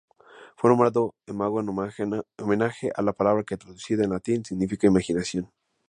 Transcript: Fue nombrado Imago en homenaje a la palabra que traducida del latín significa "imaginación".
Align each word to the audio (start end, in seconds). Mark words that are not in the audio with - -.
Fue 0.57 0.71
nombrado 0.71 1.13
Imago 1.27 1.59
en 1.59 1.69
homenaje 2.39 2.89
a 2.95 3.01
la 3.03 3.13
palabra 3.13 3.43
que 3.43 3.55
traducida 3.55 4.01
del 4.01 4.09
latín 4.09 4.43
significa 4.43 4.87
"imaginación". 4.87 5.51